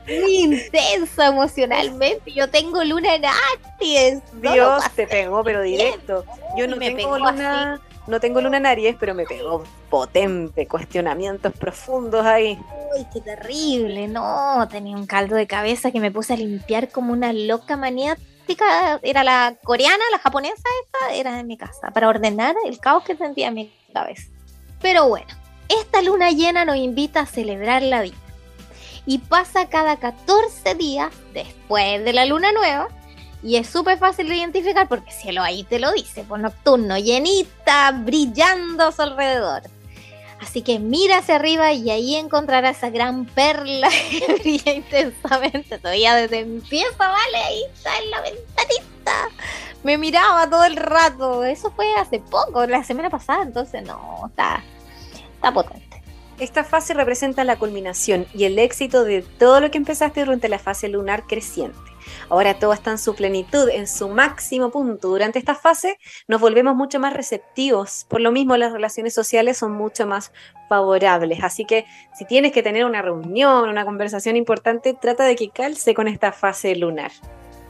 Muy 0.06 0.36
intensa 0.36 1.26
emocionalmente. 1.26 2.32
Yo 2.32 2.48
tengo 2.48 2.82
luna 2.84 3.16
en 3.16 3.24
Aries. 3.26 4.22
Dios 4.40 4.84
te 4.94 5.06
pegó, 5.06 5.42
pero 5.42 5.62
directo. 5.62 6.24
Yo 6.56 6.66
no 6.66 6.78
tengo 6.78 7.18
luna. 7.18 7.80
No 8.08 8.20
tengo 8.20 8.40
luna 8.40 8.56
en 8.56 8.64
Aries, 8.64 8.96
pero 8.98 9.14
me 9.14 9.26
pegó 9.26 9.62
potente, 9.90 10.66
cuestionamientos 10.66 11.52
profundos 11.52 12.24
ahí. 12.24 12.58
Uy, 12.96 13.06
qué 13.12 13.20
terrible, 13.20 14.08
no, 14.08 14.66
tenía 14.70 14.96
un 14.96 15.06
caldo 15.06 15.36
de 15.36 15.46
cabeza 15.46 15.90
que 15.90 16.00
me 16.00 16.10
puse 16.10 16.32
a 16.32 16.36
limpiar 16.38 16.88
como 16.88 17.12
una 17.12 17.34
loca 17.34 17.76
maniática. 17.76 18.98
Era 19.02 19.24
la 19.24 19.56
coreana, 19.62 20.02
la 20.10 20.18
japonesa 20.18 20.62
esta, 20.84 21.14
era 21.14 21.36
de 21.36 21.44
mi 21.44 21.58
casa, 21.58 21.90
para 21.90 22.08
ordenar 22.08 22.56
el 22.64 22.80
caos 22.80 23.04
que 23.04 23.14
sentía 23.14 23.48
en 23.48 23.54
mi 23.54 23.72
cabeza. 23.92 24.26
Pero 24.80 25.06
bueno, 25.06 25.28
esta 25.68 26.00
luna 26.00 26.30
llena 26.30 26.64
nos 26.64 26.76
invita 26.76 27.20
a 27.20 27.26
celebrar 27.26 27.82
la 27.82 28.00
vida. 28.00 28.16
Y 29.04 29.18
pasa 29.18 29.68
cada 29.68 29.98
14 29.98 30.74
días 30.76 31.12
después 31.34 32.02
de 32.02 32.12
la 32.14 32.24
luna 32.24 32.52
nueva 32.52 32.88
y 33.42 33.56
es 33.56 33.68
súper 33.68 33.98
fácil 33.98 34.28
de 34.28 34.36
identificar 34.36 34.88
porque 34.88 35.12
cielo 35.12 35.42
ahí 35.42 35.64
te 35.64 35.78
lo 35.78 35.92
dice, 35.92 36.24
por 36.24 36.40
nocturno, 36.40 36.98
llenita, 36.98 37.92
brillando 37.92 38.88
a 38.88 38.92
su 38.92 39.02
alrededor. 39.02 39.62
Así 40.40 40.62
que 40.62 40.78
mira 40.78 41.18
hacia 41.18 41.36
arriba 41.36 41.72
y 41.72 41.90
ahí 41.90 42.14
encontrarás 42.14 42.78
esa 42.78 42.90
gran 42.90 43.26
perla 43.26 43.88
que 44.10 44.34
brilla 44.34 44.72
intensamente. 44.72 45.78
Todavía 45.78 46.14
desde 46.14 46.40
empieza, 46.40 46.96
vale, 46.96 47.38
ahí 47.38 47.62
está 47.74 47.98
en 47.98 48.10
la 48.10 48.20
ventanita. 48.20 49.28
Me 49.82 49.98
miraba 49.98 50.48
todo 50.48 50.64
el 50.64 50.76
rato. 50.76 51.44
Eso 51.44 51.72
fue 51.72 51.92
hace 51.96 52.20
poco, 52.20 52.66
la 52.66 52.84
semana 52.84 53.10
pasada, 53.10 53.42
entonces 53.42 53.82
no, 53.82 54.26
está, 54.28 54.62
está 55.34 55.52
potente. 55.52 56.02
Esta 56.38 56.62
fase 56.62 56.94
representa 56.94 57.42
la 57.42 57.58
culminación 57.58 58.26
y 58.32 58.44
el 58.44 58.60
éxito 58.60 59.02
de 59.02 59.22
todo 59.22 59.60
lo 59.60 59.72
que 59.72 59.78
empezaste 59.78 60.20
durante 60.20 60.48
la 60.48 60.60
fase 60.60 60.88
lunar 60.88 61.24
creciente. 61.26 61.87
Ahora 62.30 62.58
todo 62.58 62.72
está 62.72 62.90
en 62.90 62.98
su 62.98 63.14
plenitud, 63.14 63.68
en 63.70 63.86
su 63.86 64.08
máximo 64.08 64.70
punto. 64.70 65.08
Durante 65.08 65.38
esta 65.38 65.54
fase 65.54 65.98
nos 66.26 66.40
volvemos 66.40 66.76
mucho 66.76 67.00
más 67.00 67.14
receptivos. 67.14 68.06
Por 68.08 68.20
lo 68.20 68.32
mismo 68.32 68.56
las 68.56 68.72
relaciones 68.72 69.14
sociales 69.14 69.56
son 69.56 69.72
mucho 69.72 70.06
más 70.06 70.32
favorables. 70.68 71.42
Así 71.42 71.64
que 71.64 71.86
si 72.14 72.26
tienes 72.26 72.52
que 72.52 72.62
tener 72.62 72.84
una 72.84 73.00
reunión, 73.02 73.68
una 73.68 73.84
conversación 73.84 74.36
importante, 74.36 74.94
trata 74.94 75.24
de 75.24 75.36
que 75.36 75.48
calce 75.50 75.94
con 75.94 76.06
esta 76.06 76.32
fase 76.32 76.76
lunar. 76.76 77.12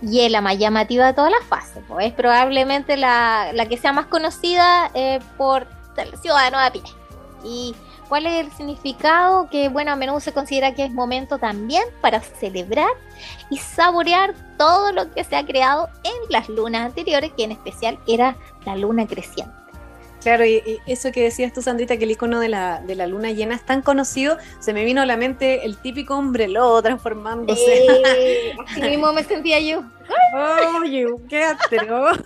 Y 0.03 0.21
es 0.21 0.31
la 0.31 0.41
más 0.41 0.59
llamativa 0.59 1.07
de 1.07 1.13
todas 1.13 1.33
las 1.33 1.45
fases, 1.45 1.83
pues 1.89 2.07
es 2.07 2.13
probablemente 2.13 2.97
la, 2.97 3.53
que 3.69 3.77
sea 3.77 3.93
más 3.93 4.07
conocida 4.07 4.91
eh, 4.95 5.19
por 5.37 5.67
el 5.97 6.17
ciudadano 6.19 6.61
de 6.61 6.71
pie. 6.71 6.83
Y 7.45 7.75
¿Cuál 8.09 8.27
es 8.27 8.47
el 8.47 8.53
significado? 8.53 9.49
Que 9.51 9.69
bueno, 9.69 9.93
a 9.93 9.97
menudo 9.97 10.21
se 10.21 10.33
considera 10.33 10.75
que 10.75 10.85
es 10.85 10.91
momento 10.91 11.39
también 11.39 11.85
para 12.01 12.21
celebrar 12.21 12.91
y 13.51 13.59
saborear 13.59 14.35
todo 14.57 14.93
lo 14.93 15.13
que 15.13 15.25
se 15.25 15.37
ha 15.37 15.45
creado 15.45 15.89
en 16.05 16.31
las 16.31 16.49
lunas 16.49 16.87
anteriores, 16.87 17.33
que 17.37 17.45
en 17.45 17.53
especial 17.53 17.99
era 18.07 18.37
la 18.65 18.77
luna 18.77 19.07
creciente. 19.07 19.53
Claro, 20.23 20.45
y, 20.45 20.81
eso 20.87 21.13
que 21.13 21.23
decías 21.23 21.53
tú, 21.53 21.63
Sandrita, 21.63 21.97
que 21.97 22.05
el 22.05 22.11
icono 22.11 22.41
de 22.41 22.49
la, 22.49 22.81
de 22.81 22.95
la 22.97 23.07
luna 23.07 23.31
llena 23.31 23.55
es 23.55 23.65
tan 23.65 23.83
conocido, 23.83 24.37
se 24.59 24.73
me 24.73 24.85
vino 24.85 25.01
a 25.01 25.07
la 25.07 25.17
mente 25.17 25.65
el 25.65 25.77
típico 25.77 26.17
hombre 26.17 26.49
lobo 26.49 26.83
transformándose. 26.83 27.87
Eh, 28.17 28.57
así 28.67 28.81
mismo 28.81 29.13
me 29.13 29.23
sentía 29.23 29.61
yo. 29.61 29.85
Oye, 30.83 31.07
qué 31.29 31.45
atroz. 31.45 32.19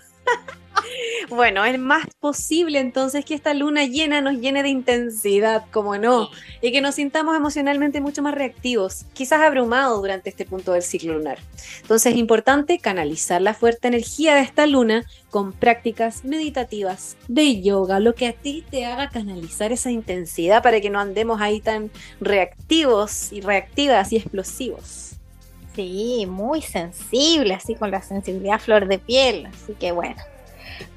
Bueno, 1.28 1.64
es 1.64 1.78
más 1.78 2.06
posible 2.20 2.78
entonces 2.78 3.24
que 3.24 3.34
esta 3.34 3.54
luna 3.54 3.84
llena 3.84 4.20
nos 4.20 4.38
llene 4.38 4.62
de 4.62 4.68
intensidad, 4.68 5.64
como 5.70 5.96
no, 5.96 6.28
y 6.60 6.72
que 6.72 6.80
nos 6.80 6.96
sintamos 6.96 7.36
emocionalmente 7.36 8.00
mucho 8.00 8.22
más 8.22 8.34
reactivos, 8.34 9.06
quizás 9.14 9.40
abrumados 9.40 10.00
durante 10.00 10.30
este 10.30 10.44
punto 10.44 10.72
del 10.72 10.82
ciclo 10.82 11.14
lunar. 11.14 11.38
Entonces 11.80 12.12
es 12.12 12.18
importante 12.18 12.78
canalizar 12.78 13.40
la 13.40 13.54
fuerte 13.54 13.88
energía 13.88 14.34
de 14.34 14.42
esta 14.42 14.66
luna 14.66 15.04
con 15.30 15.52
prácticas 15.52 16.24
meditativas 16.24 17.16
de 17.28 17.62
yoga, 17.62 18.00
lo 18.00 18.14
que 18.14 18.26
a 18.26 18.32
ti 18.32 18.64
te 18.70 18.84
haga 18.84 19.08
canalizar 19.08 19.72
esa 19.72 19.90
intensidad 19.90 20.62
para 20.62 20.80
que 20.80 20.90
no 20.90 21.00
andemos 21.00 21.40
ahí 21.40 21.60
tan 21.60 21.90
reactivos 22.20 23.32
y 23.32 23.40
reactivas 23.40 24.12
y 24.12 24.16
explosivos. 24.16 25.12
Sí, 25.74 26.26
muy 26.28 26.60
sensible, 26.60 27.54
así 27.54 27.74
con 27.74 27.90
la 27.90 28.02
sensibilidad 28.02 28.60
flor 28.60 28.86
de 28.86 28.98
piel, 28.98 29.46
así 29.46 29.72
que 29.72 29.92
bueno 29.92 30.22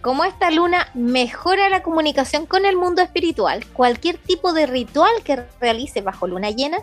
como 0.01 0.24
esta 0.24 0.51
luna 0.51 0.88
mejora 0.93 1.67
la 1.69 1.81
comunicación 1.81 2.45
con 2.45 2.65
el 2.65 2.75
mundo 2.75 3.01
espiritual, 3.01 3.65
cualquier 3.74 4.17
tipo 4.17 4.53
de 4.53 4.67
ritual 4.67 5.12
que 5.24 5.43
realice 5.60 6.01
bajo 6.01 6.27
luna 6.27 6.51
llena 6.51 6.77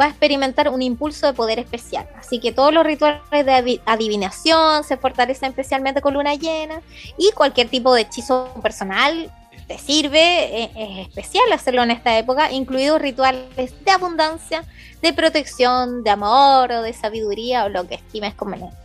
va 0.00 0.06
a 0.06 0.08
experimentar 0.08 0.68
un 0.68 0.82
impulso 0.82 1.26
de 1.26 1.34
poder 1.34 1.58
especial. 1.60 2.08
Así 2.18 2.40
que 2.40 2.52
todos 2.52 2.74
los 2.74 2.84
rituales 2.84 3.22
de 3.30 3.80
adivinación 3.86 4.82
se 4.82 4.96
fortalecen 4.96 5.50
especialmente 5.50 6.00
con 6.00 6.14
luna 6.14 6.34
llena 6.34 6.80
y 7.16 7.30
cualquier 7.32 7.68
tipo 7.68 7.94
de 7.94 8.02
hechizo 8.02 8.52
personal 8.62 9.30
te 9.68 9.78
sirve, 9.78 10.64
es 10.64 11.06
especial 11.06 11.50
hacerlo 11.52 11.82
en 11.84 11.90
esta 11.90 12.18
época, 12.18 12.52
incluidos 12.52 13.00
rituales 13.00 13.84
de 13.84 13.90
abundancia, 13.90 14.64
de 15.00 15.12
protección, 15.12 16.02
de 16.02 16.10
amor 16.10 16.72
o 16.72 16.82
de 16.82 16.92
sabiduría 16.92 17.64
o 17.64 17.68
lo 17.68 17.86
que 17.86 17.94
estimes 17.94 18.34
conveniente 18.34 18.83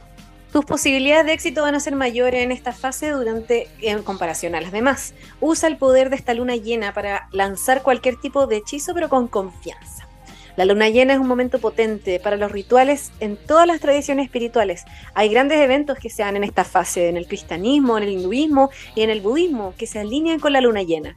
tus 0.52 0.66
posibilidades 0.66 1.26
de 1.26 1.34
éxito 1.34 1.62
van 1.62 1.76
a 1.76 1.80
ser 1.80 1.96
mayores 1.96 2.44
en 2.44 2.52
esta 2.52 2.74
fase 2.74 3.10
durante 3.10 3.68
en 3.82 4.02
comparación 4.04 4.56
a 4.56 4.62
las 4.62 4.72
demás. 4.72 5.14
Usa 5.40 5.70
el 5.70 5.78
poder 5.78 6.10
de 6.10 6.16
esta 6.16 6.34
luna 6.34 6.56
llena 6.56 6.94
para 6.94 7.30
lanzar 7.32 7.84
cualquier 7.84 8.16
tipo 8.16 8.48
de 8.48 8.58
hechizo 8.58 8.94
pero 8.94 9.10
con 9.10 9.28
confianza. 9.28 10.08
La 10.56 10.66
luna 10.66 10.90
llena 10.90 11.14
es 11.14 11.20
un 11.20 11.28
momento 11.28 11.60
potente 11.60 12.20
para 12.20 12.36
los 12.36 12.52
rituales 12.52 13.12
en 13.20 13.38
todas 13.38 13.66
las 13.66 13.80
tradiciones 13.80 14.26
espirituales. 14.26 14.84
Hay 15.14 15.30
grandes 15.30 15.60
eventos 15.60 15.98
que 16.00 16.10
se 16.10 16.24
dan 16.24 16.36
en 16.36 16.44
esta 16.44 16.66
fase, 16.66 17.08
en 17.08 17.16
el 17.16 17.28
cristianismo, 17.28 17.98
en 17.98 18.04
el 18.04 18.10
hinduismo 18.10 18.70
y 18.94 19.04
en 19.04 19.10
el 19.10 19.22
budismo, 19.22 19.74
que 19.78 19.88
se 19.88 20.00
alinean 20.00 20.40
con 20.40 20.52
la 20.52 20.62
luna 20.62 20.84
llena. 20.84 21.16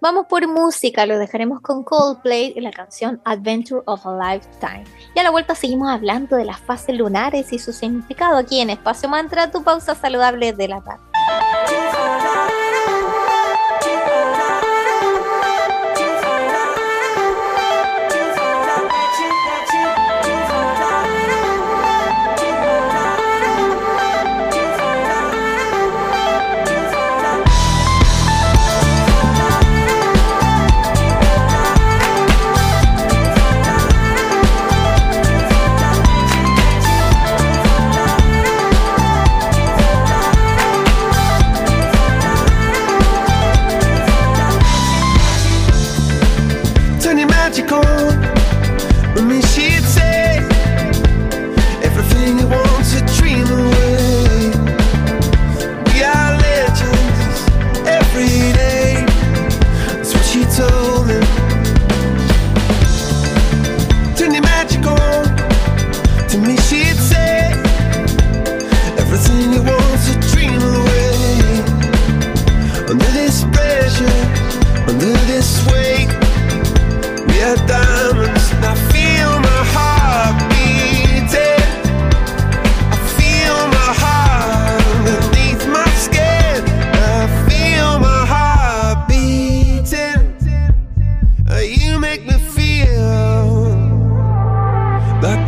Vamos 0.00 0.26
por 0.26 0.48
música, 0.48 1.06
lo 1.06 1.16
dejaremos 1.16 1.60
con 1.60 1.84
Coldplay 1.84 2.54
y 2.56 2.60
la 2.60 2.72
canción 2.72 3.20
Adventure 3.24 3.82
of 3.86 4.04
a 4.04 4.34
Lifetime. 4.34 4.84
Y 5.14 5.20
a 5.20 5.22
la 5.22 5.30
vuelta 5.30 5.54
seguimos 5.54 5.90
hablando 5.90 6.34
de 6.34 6.44
las 6.44 6.58
fases 6.58 6.96
lunares 6.96 7.52
y 7.52 7.60
su 7.60 7.72
significado 7.72 8.36
aquí 8.36 8.60
en 8.60 8.70
Espacio 8.70 9.08
Mantra, 9.08 9.52
tu 9.52 9.62
pausa 9.62 9.94
saludable 9.94 10.52
de 10.52 10.66
la 10.66 10.80
tarde. 10.80 11.11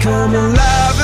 come 0.04 0.34
alive 0.34 1.03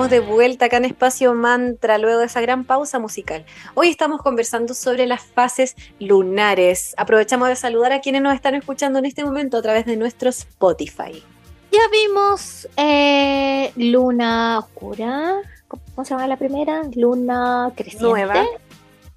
Estamos 0.00 0.26
de 0.26 0.34
vuelta 0.34 0.64
acá 0.64 0.78
en 0.78 0.86
Espacio 0.86 1.34
Mantra 1.34 1.98
luego 1.98 2.20
de 2.20 2.24
esa 2.24 2.40
gran 2.40 2.64
pausa 2.64 2.98
musical. 2.98 3.44
Hoy 3.74 3.90
estamos 3.90 4.22
conversando 4.22 4.72
sobre 4.72 5.06
las 5.06 5.20
fases 5.20 5.76
lunares. 5.98 6.94
Aprovechamos 6.96 7.48
de 7.48 7.56
saludar 7.56 7.92
a 7.92 8.00
quienes 8.00 8.22
nos 8.22 8.34
están 8.34 8.54
escuchando 8.54 8.98
en 8.98 9.04
este 9.04 9.26
momento 9.26 9.58
a 9.58 9.62
través 9.62 9.84
de 9.84 9.98
nuestro 9.98 10.30
Spotify. 10.30 11.22
Ya 11.70 11.80
vimos 11.92 12.66
eh, 12.78 13.72
luna 13.76 14.60
oscura, 14.60 15.34
¿cómo 15.68 16.06
se 16.06 16.14
llama 16.14 16.26
la 16.28 16.38
primera? 16.38 16.80
Luna 16.94 17.70
creciente 17.76 18.06
Nueva. 18.06 18.46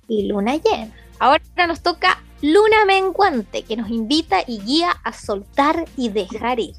y 0.09 0.27
luna 0.27 0.57
llena. 0.57 0.91
Ahora 1.17 1.41
nos 1.65 1.79
toca 1.79 2.21
luna 2.41 2.83
menguante, 2.85 3.63
que 3.63 3.77
nos 3.77 3.89
invita 3.89 4.43
y 4.45 4.59
guía 4.59 4.91
a 5.05 5.13
soltar 5.13 5.85
y 5.95 6.09
dejar 6.09 6.59
ir. 6.59 6.75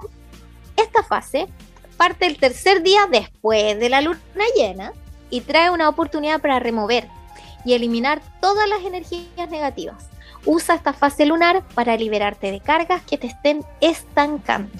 Esta 0.76 1.02
fase 1.02 1.48
parte 1.94 2.26
el 2.26 2.38
tercer 2.38 2.82
día 2.82 3.06
después 3.10 3.78
de 3.78 3.88
la 3.88 4.00
luna 4.00 4.18
llena 4.56 4.92
y 5.30 5.40
trae 5.40 5.70
una 5.70 5.88
oportunidad 5.88 6.40
para 6.40 6.58
remover 6.58 7.08
y 7.64 7.74
eliminar 7.74 8.20
todas 8.40 8.68
las 8.68 8.84
energías 8.84 9.50
negativas. 9.50 10.08
Usa 10.46 10.74
esta 10.74 10.92
fase 10.92 11.24
lunar 11.24 11.62
para 11.74 11.96
liberarte 11.96 12.50
de 12.50 12.60
cargas 12.60 13.02
que 13.02 13.16
te 13.16 13.28
estén 13.28 13.64
estancando. 13.80 14.70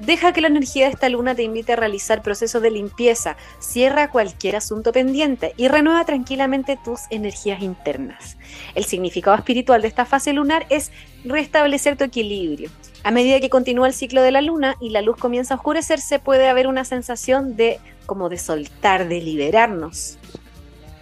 Deja 0.00 0.32
que 0.32 0.40
la 0.40 0.48
energía 0.48 0.86
de 0.86 0.92
esta 0.92 1.08
luna 1.08 1.34
te 1.34 1.42
invite 1.42 1.72
a 1.72 1.76
realizar 1.76 2.22
procesos 2.22 2.62
de 2.62 2.70
limpieza, 2.70 3.36
cierra 3.58 4.10
cualquier 4.10 4.54
asunto 4.54 4.92
pendiente 4.92 5.54
y 5.56 5.66
renueva 5.66 6.04
tranquilamente 6.04 6.78
tus 6.84 7.00
energías 7.10 7.62
internas. 7.62 8.36
El 8.76 8.84
significado 8.84 9.36
espiritual 9.36 9.82
de 9.82 9.88
esta 9.88 10.04
fase 10.04 10.32
lunar 10.32 10.66
es 10.70 10.92
restablecer 11.24 11.96
tu 11.96 12.04
equilibrio. 12.04 12.70
A 13.04 13.10
medida 13.10 13.40
que 13.40 13.50
continúa 13.50 13.86
el 13.86 13.94
ciclo 13.94 14.22
de 14.22 14.32
la 14.32 14.42
luna 14.42 14.76
y 14.80 14.90
la 14.90 15.02
luz 15.02 15.16
comienza 15.16 15.54
a 15.54 15.56
oscurecerse, 15.56 16.18
puede 16.18 16.48
haber 16.48 16.66
una 16.66 16.84
sensación 16.84 17.56
de 17.56 17.78
como 18.06 18.28
de 18.28 18.38
soltar, 18.38 19.08
de 19.08 19.20
liberarnos. 19.20 20.18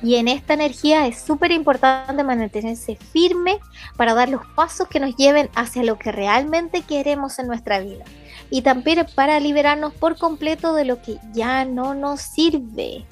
Y 0.03 0.17
en 0.17 0.29
esta 0.29 0.55
energía 0.55 1.07
es 1.07 1.19
súper 1.21 1.53
importante 1.53 2.23
mantenerse 2.23 2.97
firme 2.97 3.59
para 3.97 4.15
dar 4.15 4.29
los 4.29 4.43
pasos 4.55 4.89
que 4.89 5.01
nos 5.01 5.17
lleven 5.17 5.49
hacia 5.55 5.83
lo 5.85 5.99
que 5.99 6.13
realmente 6.13 6.83
queremos 6.83 7.39
en 7.39 7.47
nuestra 7.47 7.81
vida. 7.81 8.05
Y 8.51 8.63
también 8.63 9.07
para 9.15 9.41
liberarnos 9.41 9.95
por 9.95 10.19
completo 10.19 10.75
de 10.75 10.85
lo 10.85 11.01
que 11.01 11.19
ya 11.33 11.65
no 11.65 11.95
nos 11.95 12.21
sirve. 12.21 13.07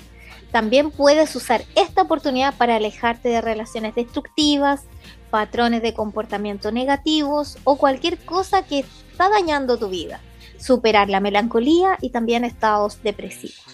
También 0.53 0.91
puedes 0.91 1.35
usar 1.35 1.65
esta 1.75 2.03
oportunidad 2.03 2.55
para 2.55 2.77
alejarte 2.77 3.29
de 3.29 3.41
relaciones 3.41 3.95
destructivas, 3.95 4.85
patrones 5.35 5.83
de 5.83 5.95
comportamiento 5.95 6.71
negativos 6.71 7.59
o 7.65 7.77
cualquier 7.77 8.19
cosa 8.19 8.65
que 8.65 8.79
está 8.79 9.29
dañando 9.29 9.77
tu 9.77 9.89
vida. 9.89 10.21
Superar 10.61 11.09
la 11.09 11.19
melancolía 11.19 11.99
y 12.01 12.11
también 12.11 12.45
estados 12.45 13.03
depresivos. 13.03 13.65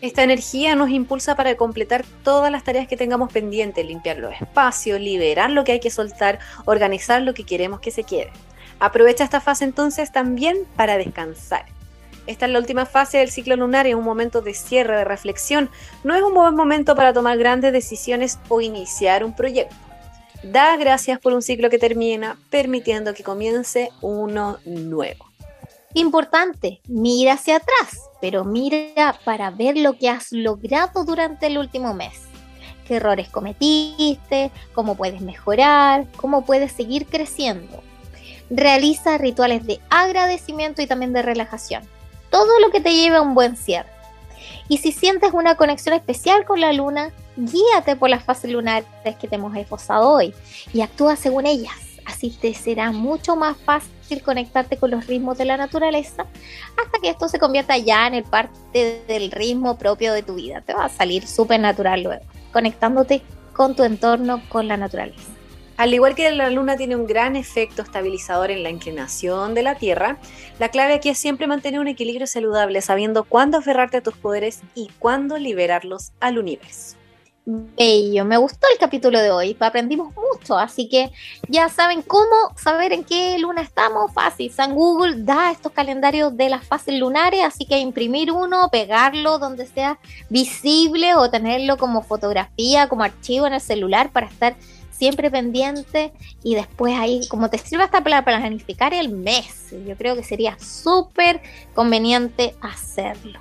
Esta 0.00 0.22
energía 0.22 0.74
nos 0.74 0.88
impulsa 0.88 1.36
para 1.36 1.54
completar 1.58 2.02
todas 2.24 2.50
las 2.50 2.64
tareas 2.64 2.88
que 2.88 2.96
tengamos 2.96 3.30
pendientes, 3.30 3.84
limpiar 3.84 4.16
los 4.16 4.32
espacios, 4.40 4.98
liberar 4.98 5.50
lo 5.50 5.64
que 5.64 5.72
hay 5.72 5.80
que 5.80 5.90
soltar, 5.90 6.38
organizar 6.64 7.20
lo 7.20 7.34
que 7.34 7.44
queremos 7.44 7.80
que 7.80 7.90
se 7.90 8.04
quede. 8.04 8.32
Aprovecha 8.80 9.24
esta 9.24 9.42
fase 9.42 9.64
entonces 9.64 10.10
también 10.12 10.56
para 10.76 10.96
descansar. 10.96 11.66
Esta 12.26 12.46
es 12.46 12.52
la 12.52 12.58
última 12.58 12.86
fase 12.86 13.18
del 13.18 13.30
ciclo 13.30 13.54
lunar, 13.54 13.86
es 13.86 13.94
un 13.94 14.02
momento 14.02 14.40
de 14.40 14.54
cierre, 14.54 14.96
de 14.96 15.04
reflexión. 15.04 15.68
No 16.04 16.14
es 16.14 16.22
un 16.22 16.32
buen 16.32 16.54
momento 16.54 16.96
para 16.96 17.12
tomar 17.12 17.36
grandes 17.36 17.74
decisiones 17.74 18.38
o 18.48 18.62
iniciar 18.62 19.24
un 19.24 19.36
proyecto. 19.36 19.85
Da 20.42 20.76
gracias 20.76 21.18
por 21.18 21.32
un 21.32 21.42
ciclo 21.42 21.70
que 21.70 21.78
termina, 21.78 22.38
permitiendo 22.50 23.14
que 23.14 23.22
comience 23.22 23.90
uno 24.00 24.58
nuevo. 24.64 25.26
Importante, 25.94 26.80
mira 26.88 27.32
hacia 27.32 27.56
atrás, 27.56 28.00
pero 28.20 28.44
mira 28.44 29.18
para 29.24 29.50
ver 29.50 29.78
lo 29.78 29.94
que 29.94 30.10
has 30.10 30.30
logrado 30.30 31.04
durante 31.04 31.46
el 31.46 31.56
último 31.56 31.94
mes. 31.94 32.20
¿Qué 32.86 32.96
errores 32.96 33.28
cometiste? 33.30 34.50
¿Cómo 34.74 34.94
puedes 34.94 35.22
mejorar? 35.22 36.06
¿Cómo 36.16 36.44
puedes 36.44 36.72
seguir 36.72 37.06
creciendo? 37.06 37.82
Realiza 38.50 39.18
rituales 39.18 39.66
de 39.66 39.80
agradecimiento 39.90 40.82
y 40.82 40.86
también 40.86 41.12
de 41.12 41.22
relajación. 41.22 41.82
Todo 42.30 42.60
lo 42.60 42.70
que 42.70 42.80
te 42.80 42.94
lleve 42.94 43.16
a 43.16 43.22
un 43.22 43.34
buen 43.34 43.56
cierre. 43.56 43.88
Y 44.68 44.78
si 44.78 44.92
sientes 44.92 45.32
una 45.32 45.56
conexión 45.56 45.94
especial 45.94 46.44
con 46.44 46.60
la 46.60 46.72
luna, 46.72 47.10
guíate 47.36 47.96
por 47.96 48.10
las 48.10 48.24
fases 48.24 48.50
lunares 48.50 48.86
que 49.20 49.28
te 49.28 49.36
hemos 49.36 49.56
esbozado 49.56 50.10
hoy 50.10 50.34
y 50.72 50.80
actúa 50.80 51.16
según 51.16 51.46
ellas. 51.46 51.74
Así 52.04 52.30
te 52.30 52.54
será 52.54 52.92
mucho 52.92 53.34
más 53.34 53.56
fácil 53.56 54.22
conectarte 54.22 54.76
con 54.76 54.92
los 54.92 55.06
ritmos 55.06 55.36
de 55.38 55.44
la 55.44 55.56
naturaleza 55.56 56.26
hasta 56.76 56.98
que 57.02 57.08
esto 57.08 57.28
se 57.28 57.40
convierta 57.40 57.76
ya 57.78 58.06
en 58.06 58.14
el 58.14 58.24
parte 58.24 59.02
del 59.08 59.32
ritmo 59.32 59.76
propio 59.76 60.12
de 60.12 60.22
tu 60.22 60.34
vida. 60.34 60.60
Te 60.60 60.72
va 60.72 60.84
a 60.84 60.88
salir 60.88 61.26
súper 61.26 61.58
natural 61.58 62.04
luego, 62.04 62.24
conectándote 62.52 63.22
con 63.52 63.74
tu 63.74 63.82
entorno, 63.82 64.40
con 64.48 64.68
la 64.68 64.76
naturaleza. 64.76 65.32
Al 65.76 65.92
igual 65.92 66.14
que 66.14 66.30
la 66.30 66.48
luna 66.48 66.76
tiene 66.76 66.96
un 66.96 67.06
gran 67.06 67.36
efecto 67.36 67.82
estabilizador 67.82 68.50
en 68.50 68.62
la 68.62 68.70
inclinación 68.70 69.54
de 69.54 69.62
la 69.62 69.74
Tierra, 69.74 70.16
la 70.58 70.70
clave 70.70 70.94
aquí 70.94 71.10
es 71.10 71.18
siempre 71.18 71.46
mantener 71.46 71.80
un 71.80 71.88
equilibrio 71.88 72.26
saludable, 72.26 72.80
sabiendo 72.80 73.24
cuándo 73.24 73.58
aferrarte 73.58 73.98
a 73.98 74.02
tus 74.02 74.16
poderes 74.16 74.60
y 74.74 74.88
cuándo 74.98 75.36
liberarlos 75.36 76.12
al 76.18 76.38
universo. 76.38 76.96
Bello, 77.48 78.24
me 78.24 78.38
gustó 78.38 78.66
el 78.72 78.78
capítulo 78.80 79.20
de 79.20 79.30
hoy, 79.30 79.56
aprendimos 79.60 80.12
mucho, 80.16 80.58
así 80.58 80.88
que 80.88 81.12
ya 81.46 81.68
saben 81.68 82.02
cómo 82.02 82.34
saber 82.56 82.92
en 82.92 83.04
qué 83.04 83.38
luna 83.38 83.62
estamos, 83.62 84.12
fácil. 84.12 84.50
San 84.50 84.74
Google 84.74 85.22
da 85.22 85.52
estos 85.52 85.70
calendarios 85.70 86.36
de 86.36 86.48
las 86.48 86.66
fases 86.66 86.98
lunares, 86.98 87.44
así 87.44 87.64
que 87.64 87.78
imprimir 87.78 88.32
uno, 88.32 88.68
pegarlo 88.72 89.38
donde 89.38 89.64
sea 89.64 90.00
visible 90.28 91.14
o 91.14 91.30
tenerlo 91.30 91.76
como 91.76 92.02
fotografía, 92.02 92.88
como 92.88 93.04
archivo 93.04 93.46
en 93.46 93.54
el 93.54 93.60
celular 93.60 94.10
para 94.10 94.26
estar 94.26 94.56
siempre 94.90 95.30
pendiente 95.30 96.12
y 96.42 96.56
después 96.56 96.98
ahí, 96.98 97.28
como 97.28 97.48
te 97.48 97.58
sirve 97.58 97.84
hasta 97.84 98.02
para 98.02 98.24
planificar 98.24 98.92
el 98.92 99.08
mes, 99.08 99.72
yo 99.86 99.96
creo 99.96 100.16
que 100.16 100.24
sería 100.24 100.58
súper 100.58 101.40
conveniente 101.76 102.56
hacerlo. 102.60 103.38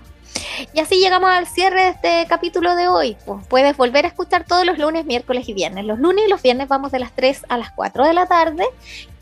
Y 0.73 0.79
así 0.79 0.99
llegamos 0.99 1.29
al 1.29 1.47
cierre 1.47 1.83
de 1.83 1.89
este 1.89 2.25
capítulo 2.27 2.75
de 2.75 2.87
hoy. 2.87 3.17
Puedes 3.49 3.77
volver 3.77 4.05
a 4.05 4.09
escuchar 4.09 4.45
todos 4.45 4.65
los 4.65 4.77
lunes, 4.77 5.05
miércoles 5.05 5.47
y 5.47 5.53
viernes. 5.53 5.85
Los 5.85 5.99
lunes 5.99 6.25
y 6.25 6.29
los 6.29 6.41
viernes 6.41 6.67
vamos 6.67 6.91
de 6.91 6.99
las 6.99 7.11
3 7.13 7.45
a 7.49 7.57
las 7.57 7.71
4 7.71 8.05
de 8.05 8.13
la 8.13 8.25
tarde 8.25 8.65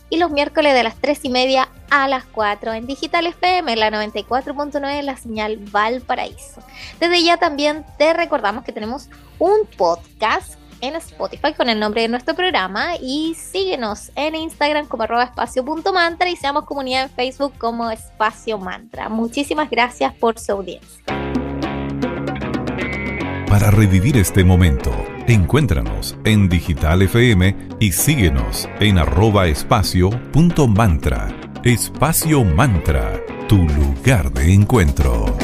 y 0.09 0.17
los 0.17 0.31
miércoles 0.31 0.73
de 0.73 0.83
las 0.83 0.95
3 0.95 1.19
y 1.23 1.29
media 1.29 1.69
a 1.89 2.07
las 2.07 2.25
4 2.25 2.73
en 2.73 2.85
Digital 2.85 3.27
FM, 3.27 3.75
la 3.75 3.89
94.9 3.89 5.01
la 5.01 5.17
señal 5.17 5.57
Valparaíso. 5.57 6.61
Desde 6.99 7.23
ya 7.23 7.37
también 7.37 7.85
te 7.97 8.13
recordamos 8.13 8.63
que 8.63 8.71
tenemos 8.71 9.09
un 9.39 9.65
podcast 9.77 10.55
en 10.83 10.97
Spotify 10.97 11.53
con 11.53 11.69
el 11.69 11.79
nombre 11.79 12.01
de 12.01 12.09
nuestro 12.09 12.35
programa 12.35 12.97
y 13.01 13.35
síguenos 13.35 14.11
en 14.15 14.35
Instagram 14.35 14.85
como 14.85 15.03
arroba 15.03 15.23
espacio.mantra 15.23 16.29
y 16.29 16.35
seamos 16.35 16.65
comunidad 16.65 17.03
en 17.03 17.09
Facebook 17.09 17.53
como 17.57 17.89
espacio 17.89 18.57
mantra. 18.57 19.07
Muchísimas 19.07 19.69
gracias 19.69 20.13
por 20.13 20.37
su 20.37 20.51
audiencia. 20.51 21.03
Para 23.47 23.71
revivir 23.71 24.17
este 24.17 24.43
momento, 24.43 24.91
encuéntranos 25.27 26.17
en 26.25 26.49
Digital 26.49 27.03
FM 27.03 27.55
y 27.79 27.91
síguenos 27.91 28.67
en 28.79 28.97
arroba 28.97 29.47
espacio.mantra. 29.47 31.29
Espacio 31.63 32.43
Mantra, 32.43 33.21
tu 33.47 33.57
lugar 33.57 34.33
de 34.33 34.53
encuentro. 34.53 35.37